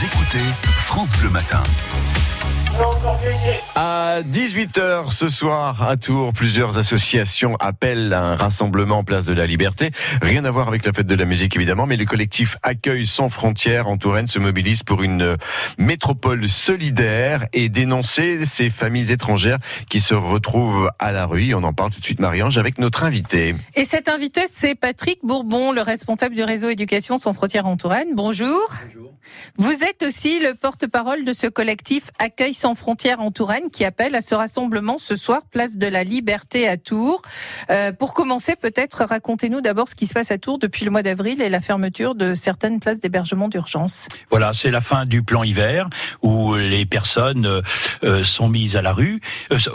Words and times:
Écoutez 0.00 0.44
France 0.62 1.10
Bleu 1.18 1.28
Matin. 1.28 1.60
À 3.74 4.20
18h 4.22 5.12
ce 5.12 5.28
soir 5.28 5.82
à 5.82 5.96
Tours, 5.96 6.32
plusieurs 6.32 6.78
associations 6.78 7.56
appellent 7.56 8.12
à 8.12 8.22
un 8.22 8.36
rassemblement 8.36 8.98
en 8.98 9.04
place 9.04 9.24
de 9.24 9.32
la 9.32 9.46
Liberté. 9.46 9.90
Rien 10.22 10.44
à 10.44 10.50
voir 10.50 10.68
avec 10.68 10.84
la 10.84 10.92
fête 10.92 11.06
de 11.06 11.14
la 11.14 11.24
musique 11.24 11.56
évidemment, 11.56 11.86
mais 11.86 11.96
le 11.96 12.04
collectif 12.04 12.56
Accueil 12.62 13.06
sans 13.06 13.28
frontières 13.28 13.88
en 13.88 13.96
Touraine 13.96 14.28
se 14.28 14.38
mobilise 14.38 14.82
pour 14.82 15.02
une 15.02 15.36
métropole 15.78 16.48
solidaire 16.48 17.46
et 17.52 17.68
dénoncer 17.68 18.46
ces 18.46 18.70
familles 18.70 19.10
étrangères 19.10 19.58
qui 19.88 20.00
se 20.00 20.14
retrouvent 20.14 20.90
à 20.98 21.12
la 21.12 21.26
rue. 21.26 21.54
On 21.54 21.64
en 21.64 21.72
parle 21.72 21.90
tout 21.90 22.00
de 22.00 22.04
suite 22.04 22.20
Marie-Ange 22.20 22.58
avec 22.58 22.78
notre 22.78 23.04
invité. 23.04 23.54
Et 23.74 23.84
cet 23.84 24.08
invité 24.08 24.42
c'est 24.52 24.74
Patrick 24.74 25.20
Bourbon, 25.24 25.72
le 25.72 25.82
responsable 25.82 26.34
du 26.34 26.42
réseau 26.42 26.68
Éducation 26.68 27.18
sans 27.18 27.32
frontières 27.32 27.66
en 27.66 27.76
Touraine. 27.76 28.14
Bonjour. 28.14 28.60
Bonjour. 28.86 29.12
Vous 29.56 29.84
êtes 29.84 30.02
aussi 30.02 30.40
le 30.40 30.54
porte-parole 30.54 31.24
de 31.24 31.32
ce 31.32 31.46
collectif 31.46 32.10
Accueil 32.18 32.54
sans 32.54 32.67
frontières 32.74 33.20
en 33.20 33.30
Touraine 33.30 33.70
qui 33.70 33.84
appelle 33.84 34.14
à 34.14 34.20
ce 34.20 34.34
rassemblement 34.34 34.98
ce 34.98 35.16
soir, 35.16 35.42
place 35.50 35.76
de 35.76 35.86
la 35.86 36.04
Liberté 36.04 36.68
à 36.68 36.76
Tours. 36.76 37.22
Euh, 37.70 37.92
pour 37.92 38.14
commencer, 38.14 38.56
peut-être 38.56 39.04
racontez-nous 39.04 39.60
d'abord 39.60 39.88
ce 39.88 39.94
qui 39.94 40.06
se 40.06 40.14
passe 40.14 40.30
à 40.30 40.38
Tours 40.38 40.58
depuis 40.58 40.84
le 40.84 40.90
mois 40.90 41.02
d'avril 41.02 41.42
et 41.42 41.48
la 41.48 41.60
fermeture 41.60 42.14
de 42.14 42.34
certaines 42.34 42.80
places 42.80 43.00
d'hébergement 43.00 43.48
d'urgence. 43.48 44.08
Voilà, 44.30 44.52
c'est 44.52 44.70
la 44.70 44.80
fin 44.80 45.06
du 45.06 45.22
plan 45.22 45.42
hiver 45.42 45.88
où 46.22 46.54
les 46.56 46.86
personnes 46.86 47.46
euh, 47.46 47.62
euh, 48.04 48.24
sont 48.24 48.48
mises 48.48 48.76
à 48.76 48.82
la 48.82 48.92
rue, 48.92 49.20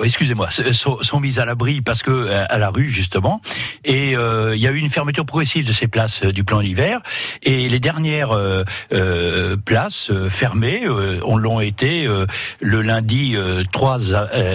excusez-moi, 0.04 0.50
sont, 0.52 1.20
mises 1.20 1.40
à 1.40 1.46
l'abri 1.46 1.82
parce 1.82 2.04
que 2.04 2.30
à 2.30 2.58
la 2.58 2.70
rue 2.70 2.90
justement. 2.90 3.42
Et 3.84 4.12
il 4.12 4.60
y 4.60 4.68
a 4.68 4.72
eu 4.72 4.78
une 4.78 4.90
fermeture 4.90 5.26
progressive 5.26 5.66
de 5.66 5.72
ces 5.72 5.88
places 5.88 6.22
du 6.22 6.44
plan 6.44 6.62
hiver 6.62 7.02
et 7.44 7.70
les 7.70 7.80
dernières 7.80 8.36
places 9.66 10.12
fermées, 10.30 10.88
on 11.24 11.38
l'ont 11.38 11.60
été 11.60 12.08
le 12.60 12.82
lundi 12.84 13.36
3, 13.72 14.00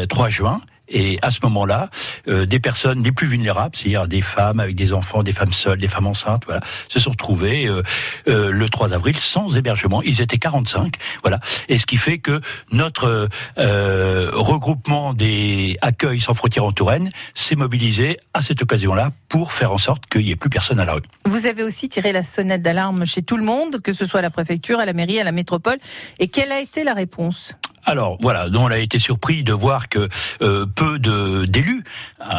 3 0.09 0.29
juin. 0.29 0.61
Et 0.89 1.19
à 1.23 1.31
ce 1.31 1.41
moment-là, 1.43 1.91
euh, 2.29 2.47
des 2.47 2.61
personnes 2.61 3.03
les 3.03 3.13
plus 3.13 3.27
vulnérables, 3.27 3.77
c'est-à-dire 3.77 4.09
des 4.09 4.21
femmes 4.21 4.61
avec 4.61 4.75
des 4.75 4.93
enfants, 4.93 5.23
des 5.23 5.33
femmes 5.33 5.53
seules, 5.53 5.81
des 5.81 5.89
femmes 5.89 6.07
enceintes, 6.07 6.45
voilà, 6.47 6.61
se 6.89 6.99
sont 6.99 7.11
retrouvées 7.11 7.67
euh, 7.67 7.83
euh, 8.29 8.51
le 8.51 8.69
3 8.69 8.95
avril 8.95 9.17
sans 9.17 9.57
hébergement. 9.57 10.03
Ils 10.03 10.21
étaient 10.21 10.39
45, 10.39 10.95
voilà. 11.23 11.39
Et 11.69 11.79
ce 11.79 11.87
qui 11.87 11.97
fait 11.97 12.19
que 12.19 12.41
notre 12.73 13.29
regroupement 13.57 15.13
des 15.13 15.77
accueils 15.83 16.21
sans 16.21 16.35
frontières 16.35 16.65
en 16.65 16.73
Touraine 16.73 17.11
s'est 17.35 17.57
mobilisé 17.57 18.17
à 18.35 18.43
cette 18.43 18.63
occasion-là 18.63 19.11
pour 19.29 19.53
faire 19.53 19.73
en 19.73 19.79
sorte 19.79 20.07
qu'il 20.07 20.23
n'y 20.23 20.31
ait 20.31 20.37
plus 20.37 20.51
personne 20.51 20.81
à 20.81 20.85
la 20.85 20.95
rue. 20.95 21.03
Vous 21.27 21.47
avez 21.47 21.63
aussi 21.63 21.89
tiré 21.89 22.13
la 22.13 22.25
sonnette 22.25 22.63
d'alarme 22.63 23.05
chez 23.05 23.23
tout 23.23 23.37
le 23.37 23.45
monde, 23.45 23.81
que 23.83 23.93
ce 23.93 24.07
soit 24.07 24.21
à 24.21 24.23
la 24.23 24.31
préfecture, 24.31 24.79
à 24.79 24.87
la 24.87 24.93
mairie, 24.93 25.21
à 25.21 25.25
la 25.25 25.33
métropole. 25.33 25.77
Et 26.19 26.29
quelle 26.29 26.53
a 26.53 26.61
été 26.61 26.85
la 26.85 26.95
réponse? 26.95 27.55
Alors 27.89 28.19
voilà, 28.21 28.49
on 28.55 28.67
a 28.67 28.79
été 28.79 28.99
surpris 28.99 29.43
de 29.43 29.53
voir 29.53 29.89
que 29.89 30.09
euh, 30.43 30.67
peu 30.67 30.99
de 30.99 31.47
d'élus 31.47 31.85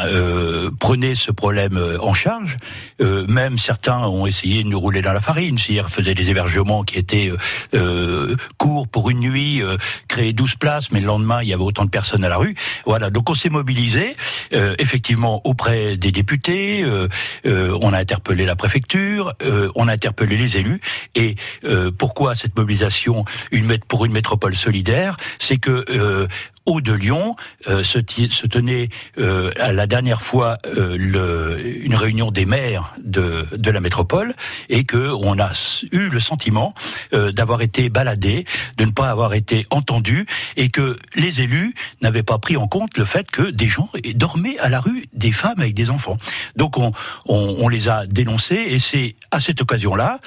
euh, 0.05 0.69
prenaient 0.79 1.15
ce 1.15 1.31
problème 1.31 1.77
euh, 1.77 1.97
en 2.01 2.13
charge. 2.13 2.57
Euh, 3.01 3.25
même 3.27 3.57
certains 3.57 3.99
ont 3.99 4.27
essayé 4.27 4.63
de 4.63 4.69
nous 4.69 4.79
rouler 4.79 5.01
dans 5.01 5.13
la 5.13 5.19
farine, 5.19 5.57
c'est-à-dire 5.57 5.89
faisaient 5.89 6.13
des 6.13 6.29
hébergements 6.29 6.83
qui 6.83 6.97
étaient 6.97 7.31
courts 8.57 8.87
pour 8.87 9.09
une 9.09 9.19
nuit, 9.19 9.61
créer 10.07 10.33
12 10.33 10.55
places, 10.55 10.91
mais 10.91 10.99
le 10.99 11.07
lendemain 11.07 11.41
il 11.41 11.49
y 11.49 11.53
avait 11.53 11.63
autant 11.63 11.85
de 11.85 11.89
personnes 11.89 12.23
à 12.23 12.29
la 12.29 12.37
rue. 12.37 12.55
Voilà, 12.85 13.09
donc 13.09 13.29
on 13.29 13.33
s'est 13.33 13.49
mobilisé 13.49 14.15
effectivement 14.51 15.41
auprès 15.45 15.97
des 15.97 16.11
députés. 16.11 16.85
on 17.45 17.93
a 17.93 17.97
interpellé 17.97 18.45
la 18.45 18.55
préfecture, 18.55 19.33
on 19.75 19.87
a 19.87 19.93
interpellé 19.93 20.37
les 20.37 20.57
élus. 20.57 20.81
Et 21.15 21.35
pourquoi 21.97 22.35
cette 22.35 22.57
mobilisation 22.57 23.23
une 23.51 23.77
pour 23.87 24.05
une 24.05 24.11
métropole 24.11 24.55
solidaire? 24.55 25.17
C'est 25.39 25.57
que 25.57 26.27
euh, 26.69 26.71
Haut 26.71 26.81
de 26.81 26.93
Lyon 26.93 27.35
euh, 27.67 27.83
se, 27.83 27.99
tenait 27.99 28.89
euh, 29.17 29.51
à 29.59 29.73
la 29.73 29.87
dernière 29.87 30.21
fois 30.21 30.57
une 30.65 31.95
réunion 31.95 32.31
des 32.31 32.45
maires 32.45 32.93
de, 33.03 33.47
de 33.55 33.71
la 33.71 33.79
métropole 33.79 34.33
et 34.69 34.83
que 34.83 35.11
on 35.11 35.39
a 35.39 35.49
eu 35.91 36.09
le 36.09 36.19
sentiment 36.19 36.73
d'avoir 37.11 37.61
été 37.61 37.89
baladé, 37.89 38.45
de 38.77 38.85
ne 38.85 38.91
pas 38.91 39.09
avoir 39.09 39.33
été 39.33 39.65
entendu 39.71 40.25
et 40.57 40.69
que 40.69 40.95
les 41.15 41.41
élus 41.41 41.73
n'avaient 42.01 42.23
pas 42.23 42.37
pris 42.37 42.57
en 42.57 42.67
compte 42.67 42.97
le 42.97 43.05
fait 43.05 43.29
que 43.29 43.49
des 43.49 43.67
gens 43.67 43.89
dormaient 44.15 44.57
à 44.59 44.69
la 44.69 44.79
rue, 44.79 45.05
des 45.13 45.31
femmes 45.31 45.59
avec 45.59 45.73
des 45.73 45.89
enfants. 45.89 46.17
Donc 46.55 46.77
on, 46.77 46.91
on 47.27 47.67
les 47.67 47.89
a 47.89 48.05
dénoncés 48.05 48.63
et 48.69 48.79
c'est 48.79 49.15
à 49.31 49.39
cette 49.39 49.61
occasion-là 49.61 50.19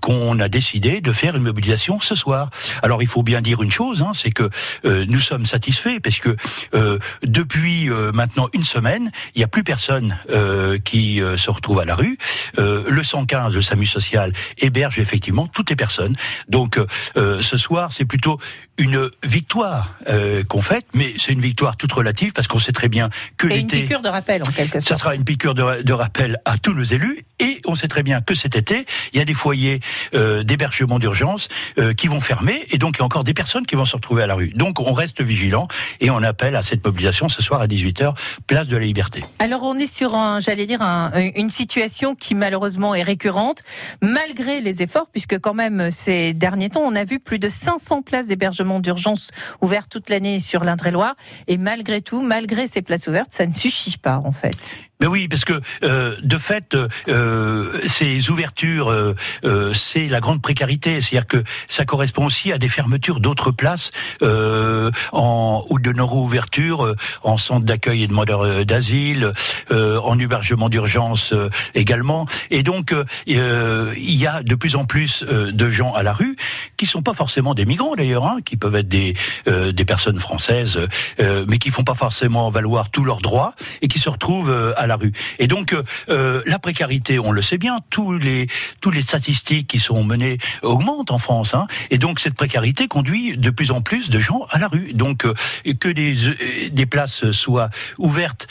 qu'on 0.00 0.38
a 0.38 0.48
décidé 0.48 1.00
de 1.00 1.12
faire 1.12 1.36
une 1.36 1.42
mobilisation 1.42 2.00
ce 2.00 2.14
soir. 2.14 2.50
Alors 2.82 3.02
il 3.02 3.08
faut 3.08 3.22
bien 3.22 3.40
dire 3.40 3.62
une 3.62 3.72
chose, 3.72 4.02
hein, 4.02 4.12
c'est 4.14 4.30
que 4.30 4.48
euh, 4.84 5.04
nous 5.08 5.20
sommes 5.20 5.44
satisfaits 5.50 6.00
parce 6.02 6.18
que 6.18 6.36
euh, 6.74 6.98
depuis 7.22 7.90
euh, 7.90 8.12
maintenant 8.12 8.48
une 8.54 8.64
semaine, 8.64 9.10
il 9.34 9.38
n'y 9.38 9.44
a 9.44 9.48
plus 9.48 9.64
personne 9.64 10.18
qui 10.84 11.20
se 11.36 11.50
retrouve 11.50 11.80
à 11.80 11.84
la 11.84 11.94
rue. 11.94 12.18
le 12.56 13.02
115, 13.02 13.54
le 13.54 13.62
SAMU 13.62 13.86
social, 13.86 14.32
héberge 14.58 14.98
effectivement 14.98 15.46
toutes 15.46 15.70
les 15.70 15.76
personnes. 15.76 16.14
Donc 16.48 16.78
ce 17.16 17.56
soir, 17.56 17.92
c'est 17.92 18.04
plutôt 18.04 18.38
une 18.78 19.10
victoire 19.24 19.96
qu'on 20.48 20.62
fête, 20.62 20.86
mais 20.94 21.12
c'est 21.18 21.32
une 21.32 21.40
victoire 21.40 21.76
toute 21.76 21.92
relative 21.92 22.32
parce 22.32 22.48
qu'on 22.48 22.58
sait 22.58 22.72
très 22.72 22.88
bien 22.88 23.10
que 23.36 23.46
l'été... 23.46 23.80
une 23.80 23.82
piqûre 23.84 24.02
de 24.02 24.08
rappel 24.08 24.42
en 24.42 24.46
quelque 24.46 24.80
sorte. 24.80 24.88
Ça 24.88 24.96
sera 24.96 25.14
une 25.14 25.24
piqûre 25.24 25.54
de, 25.54 25.82
de 25.82 25.92
rappel 25.92 26.38
à 26.44 26.58
tous 26.58 26.72
nos 26.72 26.84
élus 26.84 27.20
et 27.38 27.60
on 27.66 27.74
sait 27.74 27.88
très 27.88 28.02
bien 28.02 28.20
que 28.20 28.34
cet 28.34 28.56
été, 28.56 28.86
il 29.12 29.18
y 29.18 29.22
a 29.22 29.24
des 29.24 29.34
foyers 29.34 29.80
d'hébergement 30.12 30.98
d'urgence 30.98 31.48
qui 31.96 32.08
vont 32.08 32.20
fermer 32.20 32.66
et 32.70 32.78
donc 32.78 32.96
il 32.96 33.00
y 33.00 33.02
a 33.02 33.04
encore 33.04 33.24
des 33.24 33.34
personnes 33.34 33.66
qui 33.66 33.74
vont 33.74 33.84
se 33.84 33.96
retrouver 33.96 34.22
à 34.22 34.26
la 34.26 34.34
rue. 34.34 34.52
Donc 34.54 34.80
on 34.80 34.92
reste 34.92 35.22
vigilant 35.30 35.68
et 36.00 36.10
on 36.10 36.22
appelle 36.22 36.56
à 36.56 36.62
cette 36.62 36.84
mobilisation 36.84 37.28
ce 37.28 37.42
soir 37.42 37.60
à 37.60 37.66
18h, 37.66 38.14
place 38.46 38.66
de 38.66 38.76
la 38.76 38.84
Liberté. 38.84 39.24
Alors 39.38 39.62
on 39.62 39.76
est 39.76 39.86
sur 39.86 40.10
j'allais 40.40 40.66
dire, 40.66 40.82
une 41.36 41.50
situation 41.50 42.14
qui 42.14 42.34
malheureusement 42.34 42.94
est 42.94 43.02
récurrente, 43.02 43.62
malgré 44.02 44.60
les 44.60 44.82
efforts, 44.82 45.08
puisque 45.10 45.38
quand 45.38 45.54
même 45.54 45.90
ces 45.90 46.34
derniers 46.34 46.70
temps, 46.70 46.82
on 46.84 46.96
a 46.96 47.04
vu 47.04 47.20
plus 47.20 47.38
de 47.38 47.48
500 47.48 48.02
places 48.02 48.26
d'hébergement 48.26 48.80
d'urgence 48.80 49.30
ouvertes 49.60 49.90
toute 49.90 50.10
l'année 50.10 50.40
sur 50.40 50.64
l'Indre-et-Loire, 50.64 51.14
et 51.46 51.56
malgré 51.56 52.02
tout, 52.02 52.20
malgré 52.20 52.66
ces 52.66 52.82
places 52.82 53.06
ouvertes, 53.06 53.32
ça 53.32 53.46
ne 53.46 53.54
suffit 53.54 53.98
pas 53.98 54.20
en 54.24 54.32
fait. 54.32 54.76
Mais 55.00 55.06
oui, 55.06 55.28
parce 55.28 55.46
que 55.46 55.60
euh, 55.82 56.14
de 56.22 56.36
fait, 56.36 56.76
euh, 57.08 57.80
ces 57.86 58.28
ouvertures, 58.28 58.90
euh, 58.90 59.72
c'est 59.72 60.06
la 60.06 60.20
grande 60.20 60.42
précarité. 60.42 61.00
C'est-à-dire 61.00 61.26
que 61.26 61.42
ça 61.68 61.86
correspond 61.86 62.26
aussi 62.26 62.52
à 62.52 62.58
des 62.58 62.68
fermetures 62.68 63.20
d'autres 63.20 63.50
places 63.50 63.90
en, 64.20 65.64
ou 65.70 65.78
de 65.78 65.92
non-ouverture 65.92 66.94
en 67.22 67.36
centre 67.38 67.64
d'accueil 67.64 68.02
et 68.02 68.06
demandeurs 68.06 68.64
d'asile, 68.64 69.32
en 69.70 70.18
hébergement 70.18 70.68
d'urgence 70.68 71.32
également. 71.74 72.26
Et 72.50 72.62
donc, 72.62 72.94
il 73.26 74.16
y 74.16 74.26
a 74.26 74.42
de 74.42 74.54
plus 74.54 74.76
en 74.76 74.84
plus 74.84 75.22
de 75.22 75.70
gens 75.70 75.94
à 75.94 76.02
la 76.02 76.12
rue 76.12 76.36
qui 76.76 76.86
sont 76.86 77.02
pas 77.02 77.14
forcément 77.14 77.54
des 77.54 77.64
migrants 77.64 77.94
d'ailleurs, 77.94 78.26
hein, 78.26 78.38
qui 78.44 78.56
peuvent 78.56 78.76
être 78.76 78.88
des 78.88 79.14
des 79.46 79.84
personnes 79.84 80.18
françaises, 80.18 80.80
mais 81.18 81.58
qui 81.58 81.70
font 81.70 81.84
pas 81.84 81.94
forcément 81.94 82.50
valoir 82.50 82.90
tous 82.90 83.04
leurs 83.04 83.20
droits 83.20 83.54
et 83.82 83.88
qui 83.88 83.98
se 83.98 84.08
retrouvent 84.08 84.74
à 84.76 84.86
la 84.86 84.89
rue. 84.96 85.12
Et 85.38 85.46
donc 85.46 85.72
euh, 85.72 85.82
euh, 86.08 86.42
la 86.46 86.58
précarité, 86.58 87.18
on 87.18 87.32
le 87.32 87.42
sait 87.42 87.58
bien, 87.58 87.78
tous 87.90 88.18
les 88.18 88.46
tous 88.80 88.90
les 88.90 89.02
statistiques 89.02 89.66
qui 89.66 89.78
sont 89.78 90.02
menées 90.04 90.38
augmentent 90.62 91.10
en 91.10 91.18
France, 91.18 91.54
hein, 91.54 91.66
et 91.90 91.98
donc 91.98 92.20
cette 92.20 92.34
précarité 92.34 92.88
conduit 92.88 93.36
de 93.36 93.50
plus 93.50 93.70
en 93.70 93.80
plus 93.80 94.10
de 94.10 94.20
gens 94.20 94.46
à 94.50 94.58
la 94.58 94.68
rue. 94.68 94.92
Donc 94.92 95.24
euh, 95.24 95.34
que 95.78 95.88
des 95.88 96.14
des 96.70 96.86
places 96.86 97.30
soient 97.30 97.70
ouvertes 97.98 98.46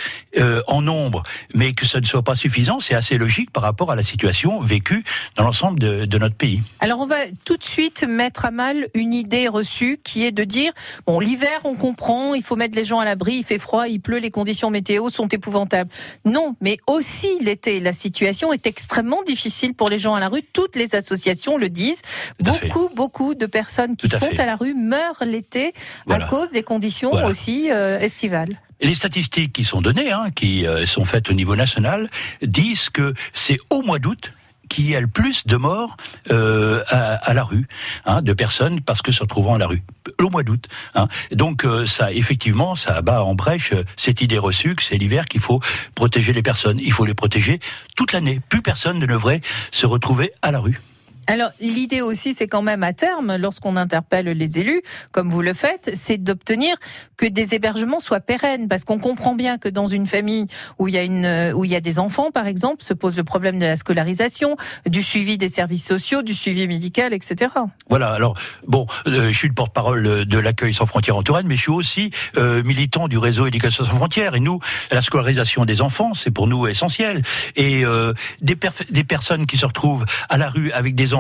en 0.68 0.82
nombre, 0.82 1.24
mais 1.54 1.74
que 1.74 1.86
ça 1.86 2.00
ne 2.00 2.06
soit 2.06 2.24
pas 2.24 2.36
suffisant, 2.36 2.80
c'est 2.80 2.96
assez 2.96 3.18
logique 3.18 3.52
par 3.52 3.64
rapport 3.64 3.92
à 3.92 3.96
la 3.96 4.04
situation 4.04 4.62
vécue 4.62 5.04
dans 5.36 5.44
l'ensemble 5.44 5.80
de, 5.80 6.06
de 6.06 6.18
notre 6.18 6.36
pays. 6.36 6.62
Alors 6.80 7.00
on 7.00 7.06
va 7.06 7.18
tout 7.46 7.58
de 7.58 7.64
suite 7.64 8.04
mettre 8.04 8.46
à 8.46 8.52
mal 8.52 8.88
une 8.94 9.14
idée 9.14 9.48
reçue 9.48 10.00
qui 10.04 10.24
est 10.24 10.32
de 10.32 10.44
dire 10.44 10.72
bon 11.06 11.20
l'hiver 11.20 11.60
on 11.64 11.76
comprend, 11.76 12.34
il 12.34 12.44
faut 12.44 12.56
mettre 12.56 12.76
les 12.76 12.84
gens 12.84 13.00
à 13.00 13.06
l'abri, 13.06 13.38
il 13.38 13.44
fait 13.44 13.60
froid, 13.60 13.88
il 13.88 14.00
pleut, 14.00 14.20
les 14.20 14.32
conditions 14.32 14.70
météo 14.70 15.10
sont 15.10 15.28
épouvantables. 15.28 15.90
Non, 16.30 16.56
mais 16.62 16.78
aussi 16.88 17.28
l'été, 17.42 17.80
la 17.80 17.94
situation 17.94 18.54
est 18.54 18.68
extrêmement 18.68 19.24
difficile 19.24 19.74
pour 19.74 19.90
les 19.90 20.00
gens 20.00 20.14
à 20.16 20.20
la 20.20 20.30
rue. 20.30 20.44
Toutes 20.54 20.76
les 20.76 20.96
associations 20.96 21.58
le 21.58 21.70
disent. 21.70 22.02
beaucoup, 22.40 22.90
beaucoup 22.96 23.36
de 23.36 23.46
personnes 23.46 23.96
qui 23.96 24.10
sont 24.10 24.38
à 24.38 24.46
la 24.46 24.56
rue 24.56 24.74
meurent 24.74 25.24
l'été 25.26 25.74
à 26.10 26.22
cause 26.22 26.52
des 26.52 26.64
conditions 26.64 27.12
aussi 27.26 27.72
euh, 27.72 28.00
estivales. 28.00 28.60
Les 28.82 28.96
statistiques 28.96 29.52
qui 29.52 29.66
sont 29.66 29.82
données, 29.82 30.12
hein, 30.12 30.30
qui 30.34 30.66
euh, 30.66 30.86
sont 30.86 31.04
faites 31.04 31.30
au 31.30 31.34
niveau 31.34 31.56
national, 31.56 32.10
disent 32.42 32.90
que 32.90 33.14
c'est 33.34 33.58
au 33.70 33.82
mois 33.82 34.00
d'août 34.00 34.32
qui 34.70 34.96
a 34.96 35.02
le 35.02 35.08
plus 35.08 35.46
de 35.46 35.58
morts 35.58 35.98
euh, 36.32 36.84
à, 36.88 37.34
la 37.34 37.44
rue, 37.44 37.68
hein, 38.06 38.22
de 38.22 38.34
personnes 38.34 38.82
parce 38.82 39.02
que 39.02 39.12
se 39.12 39.22
retrouvant 39.22 39.56
à 39.56 39.58
la 39.58 39.68
rue 39.68 39.84
au 40.20 40.30
mois 40.30 40.44
d'août. 40.44 40.66
Hein. 40.96 41.08
Donc 41.32 41.66
euh, 41.66 41.86
ça, 41.86 42.14
effectivement, 42.14 42.76
ça 42.76 43.02
bat 43.02 43.24
en 43.24 43.36
brèche 43.36 43.74
euh, 43.74 43.84
cette 43.96 44.22
idée 44.22 44.38
reçue 44.38 44.76
que 44.76 44.84
c'est 44.84 44.98
l'hiver 44.98 45.26
qu'il 45.26 45.42
faut 45.42 45.60
protéger 45.96 46.34
les 46.34 46.42
personnes. 46.42 46.78
Il 46.80 46.94
faut 46.94 47.06
les 47.06 47.14
protéger 47.14 47.60
toute 47.96 48.14
l'année. 48.14 48.40
Plus 48.50 48.62
personne 48.62 49.00
ne 49.00 49.06
devrait 49.06 49.42
se 49.72 49.86
retrouver 49.86 50.32
à 50.42 50.52
la 50.52 50.60
rue. 50.60 50.80
Alors 51.30 51.52
l'idée 51.60 52.02
aussi, 52.02 52.34
c'est 52.34 52.48
quand 52.48 52.64
même 52.64 52.82
à 52.82 52.92
terme, 52.92 53.36
lorsqu'on 53.36 53.76
interpelle 53.76 54.26
les 54.26 54.58
élus, 54.58 54.82
comme 55.12 55.30
vous 55.30 55.44
le 55.44 55.54
faites, 55.54 55.92
c'est 55.94 56.18
d'obtenir 56.18 56.76
que 57.18 57.28
des 57.28 57.54
hébergements 57.54 58.00
soient 58.00 58.20
pérennes, 58.20 58.68
parce 58.68 58.84
qu'on 58.84 58.98
comprend 58.98 59.36
bien 59.36 59.60
que 59.60 59.70
dans 59.70 59.86
une 59.86 60.08
famille 60.08 60.48
où 60.80 60.88
il 60.88 60.96
y 60.96 60.98
a 60.98 61.04
une 61.04 61.54
où 61.56 61.66
il 61.66 61.70
y 61.70 61.76
a 61.76 61.82
des 61.82 62.00
enfants, 62.00 62.32
par 62.32 62.48
exemple, 62.48 62.84
se 62.84 62.96
pose 62.96 63.16
le 63.16 63.24
problème 63.24 63.60
de 63.60 63.66
la 63.66 63.76
scolarisation, 63.76 64.58
du 64.88 65.04
suivi 65.04 65.38
des 65.38 65.50
services 65.50 65.86
sociaux, 65.86 66.24
du 66.24 66.34
suivi 66.34 66.68
médical, 66.68 67.14
etc. 67.14 67.52
Voilà. 67.90 68.10
Alors 68.10 68.36
bon, 68.66 68.88
euh, 69.06 69.32
je 69.32 69.38
suis 69.38 69.50
le 69.50 69.54
porte-parole 69.54 70.26
de 70.26 70.40
l'accueil 70.40 70.74
sans 70.74 70.88
frontières 70.88 71.16
en 71.16 71.22
Touraine, 71.22 71.46
mais 71.46 71.58
je 71.58 71.62
suis 71.62 71.72
aussi 71.72 72.10
euh, 72.38 72.64
militant 72.64 73.08
du 73.08 73.20
réseau 73.20 73.46
Éducation 73.46 73.86
sans 73.86 73.98
frontières. 73.98 74.34
Et 74.34 74.40
nous, 74.40 74.60
la 74.92 75.04
scolarisation 75.04 75.66
des 75.66 75.84
enfants, 75.84 76.16
c'est 76.16 76.32
pour 76.32 76.48
nous 76.48 76.66
essentiel. 76.66 77.22
Et 77.56 77.86
euh, 77.86 78.14
des, 78.42 78.58
des 78.90 79.04
personnes 79.04 79.46
qui 79.46 79.58
se 79.58 79.68
retrouvent 79.68 80.06
à 80.28 80.40
la 80.40 80.50
rue 80.50 80.72
avec 80.72 80.96
des 80.96 81.14
enfants 81.14 81.19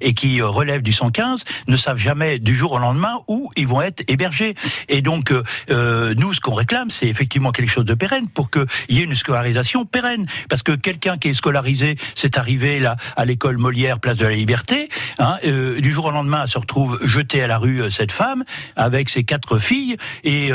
et 0.00 0.14
qui 0.14 0.40
euh, 0.40 0.48
relèvent 0.48 0.82
du 0.82 0.92
115 0.92 1.44
ne 1.66 1.76
savent 1.76 1.98
jamais 1.98 2.38
du 2.38 2.54
jour 2.54 2.72
au 2.72 2.78
lendemain 2.78 3.18
où 3.28 3.50
ils 3.56 3.66
vont 3.66 3.82
être 3.82 4.02
hébergés. 4.08 4.54
Et 4.88 5.02
donc, 5.02 5.32
euh, 5.32 5.42
euh 5.70 6.14
nous, 6.16 6.32
ce 6.32 6.40
qu'on 6.40 6.54
réclame, 6.54 6.90
c'est 6.90 7.06
effectivement 7.06 7.52
quelque 7.52 7.70
chose 7.70 7.84
de 7.84 7.94
pérenne 7.94 8.28
pour 8.28 8.50
qu'il 8.50 8.66
y 8.88 9.00
ait 9.00 9.04
une 9.04 9.14
scolarisation 9.14 9.84
pérenne. 9.84 10.26
Parce 10.48 10.62
que 10.62 10.72
quelqu'un 10.72 11.18
qui 11.18 11.28
est 11.28 11.34
scolarisé, 11.34 11.96
c'est 12.14 12.38
arrivé 12.38 12.78
là 12.78 12.96
à 13.16 13.24
l'école 13.24 13.58
Molière, 13.58 13.98
place 13.98 14.16
de 14.16 14.26
la 14.26 14.34
Liberté, 14.34 14.88
hein, 15.18 15.38
du 15.42 15.92
jour 15.92 16.06
au 16.06 16.10
lendemain, 16.10 16.42
elle 16.42 16.48
se 16.48 16.58
retrouve 16.58 16.98
jetée 17.04 17.42
à 17.42 17.46
la 17.46 17.58
rue, 17.58 17.90
cette 17.90 18.12
femme, 18.12 18.44
avec 18.76 19.08
ses 19.08 19.24
quatre 19.24 19.58
filles, 19.58 19.96
et, 20.24 20.50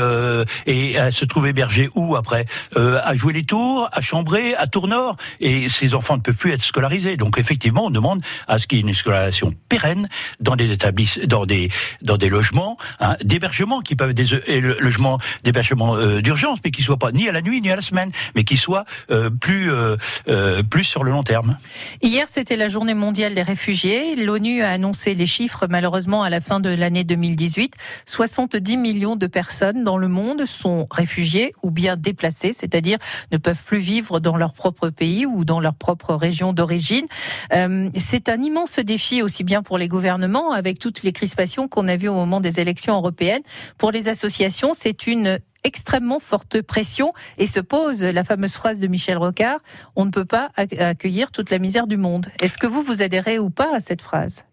et 0.66 0.92
elle 0.94 1.12
se 1.12 1.24
trouve 1.24 1.46
hébergée 1.46 1.88
où 1.94 2.16
après? 2.16 2.46
À 2.76 3.14
jouer 3.14 3.32
les 3.32 3.44
tours, 3.44 3.88
à 3.92 4.00
Chambray, 4.00 4.54
à 4.54 4.66
Tournord, 4.66 5.16
et 5.40 5.68
ces 5.68 5.94
enfants 5.94 6.16
ne 6.16 6.22
peuvent 6.22 6.34
plus 6.34 6.52
être 6.52 6.62
scolarisés. 6.62 7.16
Donc 7.16 7.38
effectivement, 7.38 7.86
on 7.86 7.90
demande 7.90 8.22
à 8.48 8.58
ce 8.58 8.63
qu'il 8.66 8.78
y 8.78 8.80
ait 8.80 8.84
une 8.84 8.94
scolarisation 8.94 9.52
pérenne 9.68 10.08
dans 10.40 10.56
des 10.56 10.72
établissements, 10.72 11.26
dans 11.26 11.46
des 11.46 11.70
dans 12.02 12.16
des 12.16 12.28
logements 12.28 12.76
hein, 13.00 13.16
d'hébergement 13.22 13.80
qui 13.80 13.96
peuvent 13.96 14.14
des 14.14 14.34
euh, 14.34 14.76
logements 14.80 15.18
d'hébergement 15.42 15.96
euh, 15.96 16.20
d'urgence, 16.20 16.58
mais 16.64 16.70
qui 16.70 16.82
soient 16.82 16.98
pas 16.98 17.12
ni 17.12 17.28
à 17.28 17.32
la 17.32 17.42
nuit 17.42 17.60
ni 17.60 17.70
à 17.70 17.76
la 17.76 17.82
semaine, 17.82 18.10
mais 18.34 18.44
qui 18.44 18.56
soient 18.56 18.84
euh, 19.10 19.30
plus 19.30 19.70
euh, 19.72 20.62
plus 20.62 20.84
sur 20.84 21.04
le 21.04 21.10
long 21.10 21.22
terme. 21.22 21.58
Hier, 22.02 22.26
c'était 22.28 22.56
la 22.56 22.68
Journée 22.68 22.94
mondiale 22.94 23.34
des 23.34 23.42
réfugiés. 23.42 24.16
L'ONU 24.16 24.62
a 24.62 24.70
annoncé 24.70 25.14
les 25.14 25.26
chiffres. 25.26 25.66
Malheureusement, 25.68 26.22
à 26.22 26.30
la 26.30 26.40
fin 26.40 26.60
de 26.60 26.68
l'année 26.68 27.04
2018, 27.04 27.74
70 28.06 28.76
millions 28.76 29.16
de 29.16 29.26
personnes 29.26 29.84
dans 29.84 29.96
le 29.96 30.08
monde 30.08 30.46
sont 30.46 30.86
réfugiées 30.90 31.52
ou 31.62 31.70
bien 31.70 31.96
déplacées, 31.96 32.52
c'est-à-dire 32.52 32.98
ne 33.32 33.38
peuvent 33.38 33.62
plus 33.64 33.78
vivre 33.78 34.20
dans 34.20 34.36
leur 34.36 34.52
propre 34.52 34.88
pays 34.88 35.26
ou 35.26 35.44
dans 35.44 35.60
leur 35.60 35.74
propre 35.74 36.14
région 36.14 36.52
d'origine. 36.52 37.06
Euh, 37.52 37.88
c'est 37.96 38.28
un 38.28 38.40
immense 38.40 38.53
défi 38.80 39.22
aussi 39.22 39.44
bien 39.44 39.62
pour 39.62 39.78
les 39.78 39.88
gouvernements, 39.88 40.52
avec 40.52 40.78
toutes 40.78 41.02
les 41.02 41.12
crispations 41.12 41.68
qu'on 41.68 41.88
a 41.88 41.96
vues 41.96 42.08
au 42.08 42.14
moment 42.14 42.40
des 42.40 42.60
élections 42.60 42.94
européennes. 42.94 43.42
Pour 43.78 43.90
les 43.90 44.08
associations, 44.08 44.72
c'est 44.74 45.06
une 45.06 45.38
extrêmement 45.64 46.18
forte 46.18 46.60
pression 46.62 47.12
et 47.38 47.46
se 47.46 47.60
pose 47.60 48.04
la 48.04 48.22
fameuse 48.22 48.52
phrase 48.52 48.80
de 48.80 48.86
Michel 48.86 49.16
Rocard 49.16 49.60
on 49.96 50.04
ne 50.04 50.10
peut 50.10 50.26
pas 50.26 50.50
accueillir 50.56 51.30
toute 51.30 51.50
la 51.50 51.58
misère 51.58 51.86
du 51.86 51.96
monde. 51.96 52.26
Est-ce 52.42 52.58
que 52.58 52.66
vous 52.66 52.82
vous 52.82 53.02
adhérez 53.02 53.38
ou 53.38 53.50
pas 53.50 53.74
à 53.74 53.80
cette 53.80 54.02
phrase? 54.02 54.44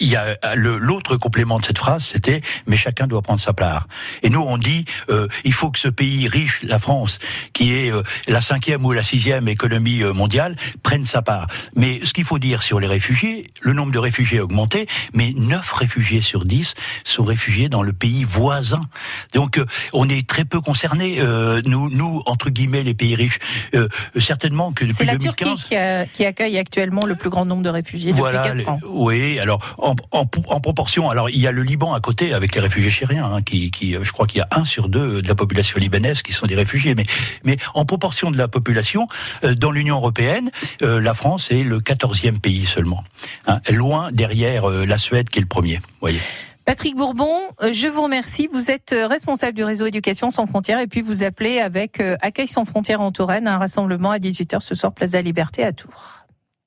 Il 0.00 0.08
y 0.08 0.16
a 0.16 0.36
l'autre 0.56 1.16
complément 1.16 1.58
de 1.58 1.64
cette 1.64 1.78
phrase, 1.78 2.04
c'était 2.04 2.40
mais 2.66 2.76
chacun 2.76 3.06
doit 3.06 3.22
prendre 3.22 3.40
sa 3.40 3.52
part. 3.52 3.86
Et 4.22 4.30
nous 4.30 4.40
on 4.40 4.58
dit 4.58 4.84
euh, 5.10 5.28
il 5.44 5.52
faut 5.52 5.70
que 5.70 5.78
ce 5.78 5.88
pays 5.88 6.26
riche, 6.26 6.62
la 6.62 6.78
France, 6.78 7.18
qui 7.52 7.74
est 7.74 7.92
euh, 7.92 8.02
la 8.26 8.40
cinquième 8.40 8.84
ou 8.84 8.92
la 8.92 9.02
sixième 9.02 9.46
économie 9.48 10.02
euh, 10.02 10.12
mondiale, 10.12 10.56
prenne 10.82 11.04
sa 11.04 11.22
part. 11.22 11.46
Mais 11.76 12.00
ce 12.04 12.12
qu'il 12.12 12.24
faut 12.24 12.38
dire 12.38 12.62
sur 12.62 12.80
les 12.80 12.86
réfugiés, 12.86 13.46
le 13.60 13.74
nombre 13.74 13.92
de 13.92 13.98
réfugiés 13.98 14.38
a 14.38 14.44
augmenté, 14.44 14.86
mais 15.12 15.32
9 15.36 15.72
réfugiés 15.72 16.22
sur 16.22 16.44
10 16.44 16.74
sont 17.04 17.24
réfugiés 17.24 17.68
dans 17.68 17.82
le 17.82 17.92
pays 17.92 18.24
voisin. 18.24 18.82
Donc 19.34 19.58
euh, 19.58 19.66
on 19.92 20.08
est 20.08 20.26
très 20.26 20.44
peu 20.44 20.60
concernés, 20.60 21.20
nous, 21.64 21.90
nous 21.90 22.22
entre 22.26 22.50
guillemets 22.50 22.82
les 22.82 22.94
pays 22.94 23.14
riches. 23.14 23.38
certainement 24.16 24.72
que 24.72 24.84
depuis 24.84 24.96
C'est 24.96 25.04
la 25.04 25.16
2015, 25.16 25.48
Turquie 25.48 25.68
qui, 25.68 25.76
a, 25.76 26.06
qui, 26.06 26.24
accueille 26.24 26.58
actuellement 26.58 27.04
le 27.04 27.14
plus 27.14 27.30
grand 27.30 27.44
nombre 27.44 27.62
de 27.62 27.68
réfugiés 27.68 28.12
voilà, 28.12 28.42
depuis 28.48 28.64
4 28.64 28.68
ans. 28.68 28.80
Oui, 28.86 29.38
alors 29.38 29.60
en, 30.10 30.26
proportion. 30.26 31.10
Alors, 31.10 31.30
il 31.30 31.38
y 31.38 31.46
a 31.46 31.52
le 31.52 31.62
Liban 31.62 31.92
à 31.94 32.00
côté 32.00 32.32
avec 32.32 32.54
les 32.54 32.60
réfugiés 32.60 32.90
syriens, 32.90 33.30
hein, 33.32 33.42
qui, 33.42 33.70
qui, 33.70 33.96
je 34.00 34.12
crois 34.12 34.26
qu'il 34.26 34.38
y 34.38 34.42
a 34.42 34.48
un 34.50 34.64
sur 34.64 34.88
deux 34.88 35.22
de 35.22 35.28
la 35.28 35.34
population 35.34 35.78
libanaise 35.78 36.22
qui 36.22 36.32
sont 36.32 36.46
des 36.46 36.54
réfugiés. 36.54 36.94
Mais, 36.94 37.04
mais 37.44 37.56
en 37.74 37.84
proportion 37.84 38.30
de 38.30 38.38
la 38.38 38.48
population, 38.48 39.06
euh, 39.44 39.54
dans 39.54 39.70
l'Union 39.70 39.96
européenne, 39.96 40.50
euh, 40.82 41.00
la 41.00 41.14
France 41.14 41.50
est 41.50 41.62
le 41.62 41.78
14e 41.78 42.38
pays 42.38 42.66
seulement, 42.66 43.04
hein, 43.46 43.60
loin 43.70 44.10
derrière 44.12 44.68
euh, 44.68 44.84
la 44.84 44.98
Suède 44.98 45.28
qui 45.28 45.38
est 45.38 45.42
le 45.42 45.48
premier. 45.48 45.80
Voyez. 46.00 46.20
Patrick 46.64 46.94
Bourbon, 46.94 47.34
je 47.72 47.88
vous 47.88 48.02
remercie. 48.02 48.48
Vous 48.52 48.70
êtes 48.70 48.94
responsable 48.94 49.56
du 49.56 49.64
réseau 49.64 49.86
Éducation 49.86 50.30
sans 50.30 50.46
frontières 50.46 50.78
et 50.78 50.86
puis 50.86 51.00
vous 51.00 51.24
appelez 51.24 51.58
avec 51.58 52.00
Accueil 52.20 52.46
sans 52.46 52.64
frontières 52.64 53.00
en 53.00 53.10
Touraine 53.10 53.48
un 53.48 53.58
rassemblement 53.58 54.12
à 54.12 54.18
18h 54.18 54.60
ce 54.60 54.76
soir, 54.76 54.92
place 54.92 55.12
de 55.12 55.16
la 55.16 55.22
Liberté 55.22 55.64
à 55.64 55.72
Tours. 55.72 56.20